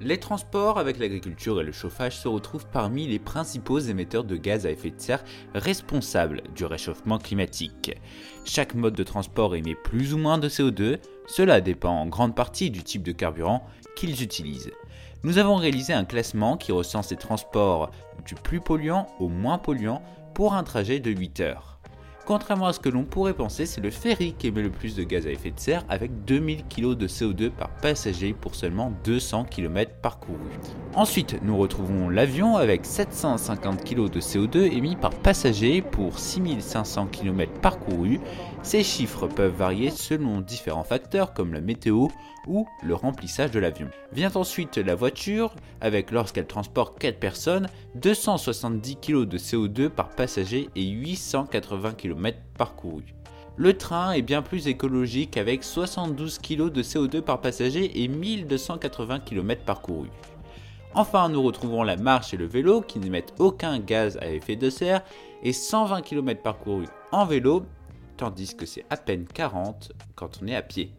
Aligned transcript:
Les 0.00 0.18
transports 0.18 0.78
avec 0.78 0.98
l'agriculture 0.98 1.60
et 1.60 1.64
le 1.64 1.72
chauffage 1.72 2.16
se 2.16 2.28
retrouvent 2.28 2.66
parmi 2.66 3.08
les 3.08 3.18
principaux 3.18 3.80
émetteurs 3.80 4.22
de 4.22 4.36
gaz 4.36 4.64
à 4.64 4.70
effet 4.70 4.90
de 4.90 5.00
serre 5.00 5.24
responsables 5.54 6.42
du 6.54 6.64
réchauffement 6.64 7.18
climatique. 7.18 7.96
Chaque 8.44 8.76
mode 8.76 8.94
de 8.94 9.02
transport 9.02 9.56
émet 9.56 9.74
plus 9.74 10.14
ou 10.14 10.18
moins 10.18 10.38
de 10.38 10.48
CO2, 10.48 10.98
cela 11.26 11.60
dépend 11.60 11.90
en 11.90 12.06
grande 12.06 12.36
partie 12.36 12.70
du 12.70 12.84
type 12.84 13.02
de 13.02 13.10
carburant 13.10 13.66
qu'ils 13.96 14.22
utilisent. 14.22 14.70
Nous 15.24 15.38
avons 15.38 15.56
réalisé 15.56 15.92
un 15.92 16.04
classement 16.04 16.56
qui 16.56 16.70
recense 16.70 17.10
les 17.10 17.16
transports 17.16 17.90
du 18.24 18.36
plus 18.36 18.60
polluant 18.60 19.08
au 19.18 19.28
moins 19.28 19.58
polluant 19.58 20.00
pour 20.32 20.54
un 20.54 20.62
trajet 20.62 21.00
de 21.00 21.10
8 21.10 21.40
heures. 21.40 21.77
Contrairement 22.28 22.66
à 22.66 22.74
ce 22.74 22.78
que 22.78 22.90
l'on 22.90 23.04
pourrait 23.04 23.32
penser, 23.32 23.64
c'est 23.64 23.80
le 23.80 23.88
ferry 23.88 24.34
qui 24.36 24.48
émet 24.48 24.60
le 24.60 24.68
plus 24.68 24.94
de 24.94 25.02
gaz 25.02 25.26
à 25.26 25.30
effet 25.30 25.50
de 25.50 25.58
serre 25.58 25.86
avec 25.88 26.26
2000 26.26 26.64
kg 26.64 26.94
de 26.94 27.08
CO2 27.08 27.48
par 27.48 27.70
passager 27.70 28.34
pour 28.34 28.54
seulement 28.54 28.92
200 29.04 29.44
km 29.44 29.90
parcourus. 30.02 30.36
Ensuite, 30.94 31.38
nous 31.42 31.56
retrouvons 31.56 32.10
l'avion 32.10 32.58
avec 32.58 32.84
750 32.84 33.82
kg 33.82 34.10
de 34.10 34.20
CO2 34.20 34.70
émis 34.70 34.94
par 34.94 35.14
passager 35.14 35.80
pour 35.80 36.18
6500 36.18 37.06
km 37.06 37.50
parcourus. 37.62 38.20
Ces 38.62 38.82
chiffres 38.82 39.26
peuvent 39.26 39.56
varier 39.56 39.88
selon 39.88 40.42
différents 40.42 40.84
facteurs 40.84 41.32
comme 41.32 41.54
la 41.54 41.62
météo 41.62 42.08
ou 42.46 42.66
le 42.82 42.94
remplissage 42.94 43.50
de 43.50 43.60
l'avion. 43.60 43.88
Vient 44.12 44.32
ensuite 44.34 44.76
la 44.76 44.94
voiture 44.94 45.54
avec 45.80 46.10
lorsqu'elle 46.10 46.46
transporte 46.46 46.98
4 46.98 47.18
personnes, 47.18 47.68
270 47.94 48.96
kg 48.96 49.24
de 49.24 49.38
CO2 49.38 49.88
par 49.88 50.10
passager 50.10 50.68
et 50.74 50.86
880 50.86 51.92
km 51.92 52.17
parcourus. 52.56 53.14
Le 53.56 53.76
train 53.76 54.12
est 54.12 54.22
bien 54.22 54.40
plus 54.40 54.68
écologique 54.68 55.36
avec 55.36 55.64
72 55.64 56.38
kg 56.38 56.70
de 56.70 56.82
CO2 56.82 57.22
par 57.22 57.40
passager 57.40 58.02
et 58.02 58.08
1280 58.08 59.20
km 59.20 59.64
parcourus. 59.64 60.10
Enfin, 60.94 61.28
nous 61.28 61.42
retrouvons 61.42 61.82
la 61.82 61.96
marche 61.96 62.32
et 62.32 62.36
le 62.36 62.46
vélo 62.46 62.80
qui 62.80 62.98
n'émettent 62.98 63.34
aucun 63.38 63.78
gaz 63.78 64.16
à 64.18 64.30
effet 64.30 64.56
de 64.56 64.70
serre 64.70 65.02
et 65.42 65.52
120 65.52 66.02
km 66.02 66.42
parcourus 66.42 66.88
en 67.12 67.26
vélo, 67.26 67.64
tandis 68.16 68.54
que 68.54 68.66
c'est 68.66 68.84
à 68.90 68.96
peine 68.96 69.26
40 69.26 69.92
quand 70.14 70.40
on 70.42 70.46
est 70.46 70.56
à 70.56 70.62
pied. 70.62 70.92